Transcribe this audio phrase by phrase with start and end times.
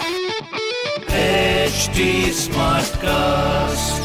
[0.00, 2.00] HD
[2.34, 4.00] Smartcast.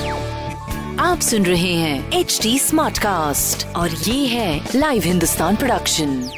[0.99, 6.29] आप सुन रहे हैं एच डी स्मार्ट कास्ट और ये है लाइव हिंदुस्तान प्रोडक्शन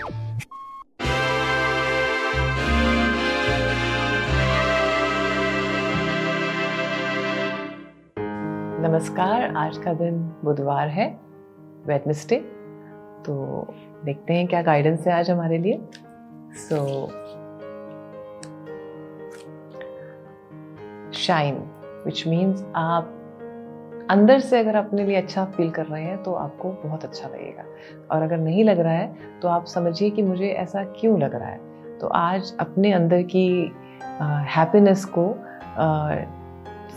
[8.82, 11.20] नमस्कार आज का दिन बुधवार है
[11.88, 12.36] वेडनेसडे
[13.26, 13.68] तो
[14.06, 15.80] देखते हैं क्या गाइडेंस है आज हमारे लिए
[16.60, 17.10] सो
[21.16, 21.56] शाइन
[22.06, 23.14] विच मीन्स आप
[24.12, 27.64] अंदर से अगर अपने लिए अच्छा फील कर रहे हैं तो आपको बहुत अच्छा लगेगा।
[28.12, 31.50] और अगर नहीं लग रहा है तो आप समझिए कि मुझे ऐसा क्यों लग रहा
[31.50, 31.60] है।
[32.00, 33.48] तो आज अपने अंदर की
[34.56, 35.30] हैप्पीनेस को
[35.78, 36.16] आ,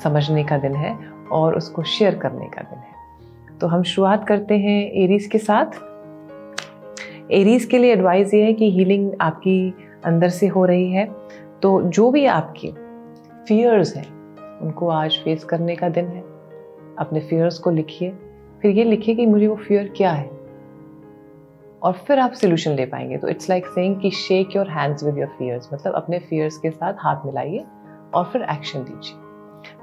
[0.02, 0.96] समझने का दिन है
[1.32, 5.80] और उसको शेयर करने का दिन है। तो हम शुरुआत करते हैं एरीज के साथ।
[7.32, 11.04] एरीज के लिए एडवाइस ये है कि हीलिंग आपकी अंदर से हो रही है।
[11.62, 12.72] तो जो भी आपकी
[13.50, 16.20] फियर्स हैं। उनको आज फेस करने का दिन है।
[16.98, 18.10] अपने फियर्स को लिखिए।
[18.62, 20.30] फिर ये लिखिए कि मुझे वो फियर क्या है।
[21.82, 25.18] और फिर आप सोल्यूशन ले पाएँगे। तो इट्स लाइक सेइंग कि shake your hands with
[25.18, 27.64] your fears मतलब अपने फियर्स के साथ हाथ मिलाइए
[28.14, 29.14] और फिर एक्शन दीजिए।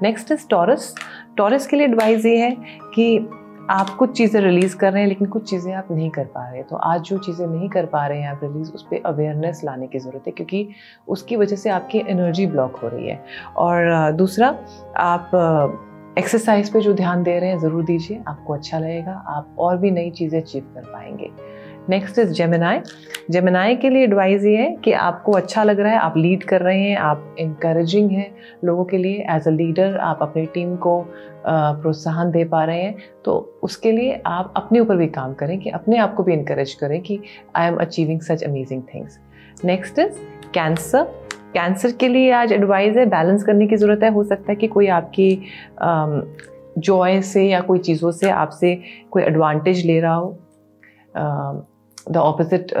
[0.02, 0.94] नेक्स्ट इज़ टॉरस
[1.36, 2.56] टॉरस के लिए एडवाइस ये है
[2.94, 3.18] कि
[3.70, 6.62] आप कुछ चीज़ें रिलीज़ कर रहे हैं, लेकिन कुछ चीज़ें आप नहीं कर पा रहे।
[6.62, 9.86] तो आज जो चीज़ें नहीं कर पा रहे हैं आप रिलीज़ उस पर अवेयरनेस लाने
[9.86, 10.68] की ज़रूरत है, क्योंकि
[11.08, 13.22] उसकी वजह से आपकी एनर्जी ब्लॉक हो रही है।
[13.56, 14.48] और दूसरा,
[14.96, 15.30] आप
[16.18, 19.90] एक्सरसाइज पे जो ध्यान दे रहे हैं, ज़रूर दीजिए, आपको अच्छा लगेगा, आप और भी
[19.90, 21.30] नई चीज़ें अचीव कर पाएँगे।
[21.88, 22.80] नेक्स्ट इज़ जेमिनाई
[23.30, 26.60] जेमिनाई के लिए एडवाइस ये है कि आपको अच्छा लग रहा है, आप लीड कर
[26.62, 28.30] रहे हैं, आप इंकरेजिंग हैं
[28.64, 29.26] लोगों के लिए.
[29.30, 31.00] एज अ लीडर आप अपनी टीम को
[31.46, 32.94] प्रोत्साहन दे पा रहे हैं.
[33.24, 36.74] तो उसके लिए आप अपने ऊपर भी काम करें कि अपने आप को भी इंकरेज
[36.74, 37.20] करें कि
[37.56, 39.18] I am achieving such amazing things
[39.64, 40.18] next is
[40.54, 41.02] Cancer
[41.54, 44.10] Cancer के लिए आज एडवाइस है बैलेंस करने की ज़रूरत है.
[44.10, 45.30] हो सकता है कि कोई आपकी
[46.78, 48.74] जॉय से या कोई चीज़ों से आपसे
[49.10, 50.38] कोई एडवांटेज ले रहा हो.
[52.10, 52.72] The opposite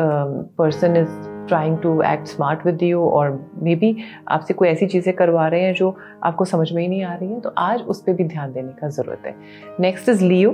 [0.58, 3.96] person is trying to act smart with you और मे बी
[4.28, 7.32] आपसे कोई ऐसी चीज़ें करवा रहे हैं जो आपको समझ में ही नहीं आ रही
[7.32, 9.34] है तो आज उस पर भी ध्यान देने का ज़रूरत है।
[9.80, 10.52] नेक्स्ट इज़ लियो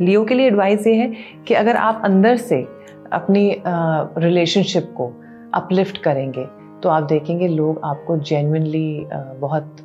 [0.00, 1.12] लियो के लिए एडवाइस ये है
[1.48, 2.66] कि अगर आप अंदर से
[3.12, 5.12] अपनी रिलेशनशिप uh, को
[5.54, 6.46] अपलिफ्ट करेंगे
[6.82, 9.76] तो आप देखेंगे लोग आपको जेन्यनली uh, बहुत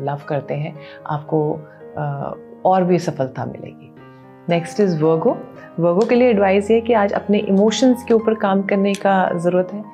[0.00, 0.74] लव uh, करते हैं
[1.06, 1.52] आपको
[2.64, 3.93] और भी सफलता मिलेगी।
[4.48, 5.30] नेक्स्ट इज़ वर्गो
[5.80, 9.68] वर्गो के लिए एडवाइस ये कि आज अपने इमोशंस के ऊपर काम करने का ज़रूरत
[9.72, 9.84] है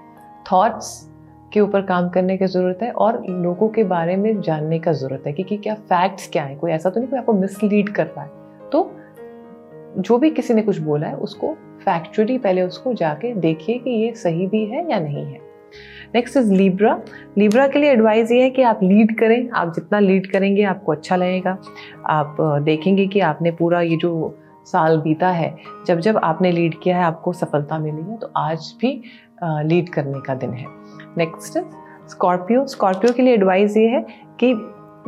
[0.53, 1.11] थॉट्स
[1.53, 5.22] के ऊपर काम करने की ज़रूरत है और लोगों के बारे में जानने का ज़रूरत
[5.27, 6.56] है कि, क्या फैक्ट्स क्या है?
[6.56, 8.31] कोई ऐसा तो नहीं कोई आपको मिसलीड कर रहा है।
[8.72, 8.97] तो
[9.99, 14.12] जो भी किसी ने कुछ बोला है उसको फैक्चुअली पहले उसको जाके देखिए कि ये
[14.15, 15.50] सही भी है या नहीं है।
[16.15, 17.00] नेक्स्ट इज़ लीब्रा
[17.38, 20.93] लीब्रा के लिए एडवाइस ये है कि आप लीड करें। आप जितना लीड करेंगे, आपको
[20.93, 21.56] अच्छा लगेगा।
[22.09, 25.54] आप देखेंगे कि आपने पूरा ये जो साल बीता है,
[25.87, 28.93] जब जब आपने लीड किया है, आपको सफलता मिली है तो आज भी
[29.43, 30.66] लीड करने का दिन है।
[31.19, 31.59] नेक्स्ट
[32.10, 34.04] स्कॉर्पियो स्कॉर्पियो के लिए एडवाइस ये है
[34.41, 34.53] कि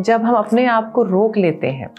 [0.01, 1.91] जब हम अपने आप को रोक लेते हैं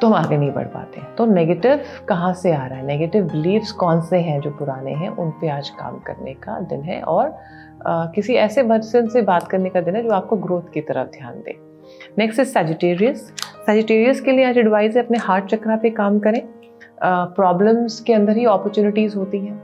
[0.00, 2.86] तो हम आगे नहीं बढ़ पाते। तो नेगेटिव कहाँ से आ रहा है?
[2.86, 5.08] नेगेटिव बिलीव्स कौन से हैं जो पुराने हैं?
[5.08, 7.34] उन पे आज काम करने का दिन है और
[7.86, 11.08] आ, किसी ऐसे पर्सन से बात करने का दिन है जो आपको ग्रोथ की तरफ़
[11.08, 11.56] ध्यान दे।
[12.18, 13.20] नेक्स्ट इज़ सेजिटेरियस
[13.66, 16.40] सेजिटेरियस के लिए आज एडवाइस है अपने हार्ट चक्रा पे काम करें।
[17.04, 19.56] प्रॉब्लम्स के अंदर ही अपॉर्चुनिटीज़ होती हैं।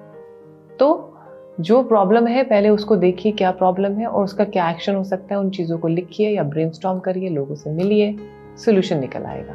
[0.79, 1.17] तो
[1.61, 5.35] जो प्रॉब्लम है पहले उसको देखिए क्या प्रॉब्लम है और उसका क्या एक्शन हो सकता
[5.35, 8.17] है उन चीज़ों को लिखिए या ब्रेन करिए लोगों से मिलिए।
[8.65, 9.55] सोल्यूशन निकल आएगा।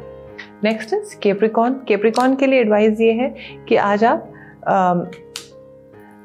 [0.64, 3.34] नेक्स्ट इज़ केप्रिकॉन केप्रिकॉन के लिए एडवाइस ये है
[3.68, 4.32] कि आज आप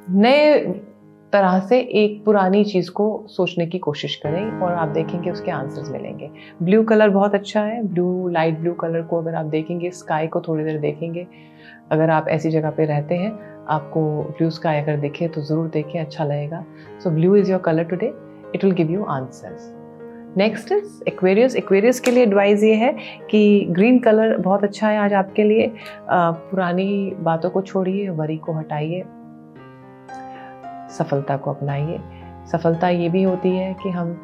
[0.09, 0.59] नए
[1.33, 5.89] तरह से एक पुरानी चीज़ को सोचने की कोशिश करें और आप देखेंगे उसके आंसर्स
[5.91, 6.29] मिलेंगे।
[6.63, 10.41] ब्लू कलर बहुत अच्छा है। ब्लू लाइट ब्लू कलर को अगर आप देखेंगे स्काई को
[10.41, 11.25] थोड़ी देर देखेंगे,
[11.91, 13.31] अगर आप ऐसी जगह पे रहते हैं,
[13.69, 16.63] आपको ब्लू स्काई अगर दिखे तो ज़रूर देखें अच्छा लगेगा।
[17.03, 18.13] So blue is your colour today
[18.55, 19.73] it will give you answers
[20.37, 22.91] next is Aquarius Aquarius के लिए एडवाइस ये है
[23.31, 25.71] कि ग्रीन कलर बहुत अच्छा है आज आपके लिए।
[26.09, 29.03] पुरानी बातों को छोड़िए वरी को हटाइए।
[30.97, 31.99] सफलता को अपनाइए।
[32.51, 34.19] सफलता ये भी होती है कि हम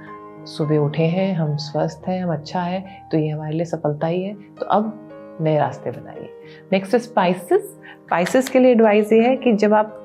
[0.48, 4.24] सुबह उठे हैं, हम स्वस्थ हैं, हम अच्छा है तो ये हमारे लिए सफलता ही
[4.24, 6.30] है। तो अब नए रास्ते बनाइए।
[6.72, 9.98] नेक्स्ट स्पाइसेस स्पाइसेस के लिए एडवाइस ये है कि जब आप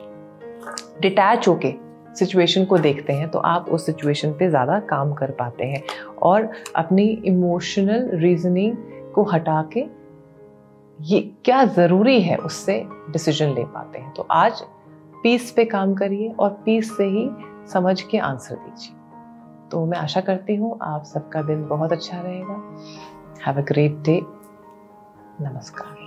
[1.03, 1.86] डिटैच होके
[2.19, 5.83] सिचुएशन को देखते हैं तो आप उस सिचुएशन पे ज़्यादा काम कर पाते हैं
[6.23, 8.77] और अपनी इमोशनल रीजनिंग
[9.15, 9.85] को हटा के
[10.99, 14.63] ये क्या ज़रूरी है उससे डिसीज़न ले पाते हैं। तो आज
[15.23, 17.29] पीस पे काम करिए और पीस से ही
[17.73, 18.95] समझ के आंसर दीजिए।
[19.71, 22.55] तो मैं आशा करती हूँ आप सबका दिन बहुत अच्छा रहेगा।
[23.47, 24.21] हैव अ ग्रेट डे
[25.43, 26.07] नमस्कार।